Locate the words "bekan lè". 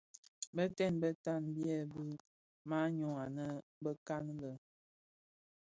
3.83-4.53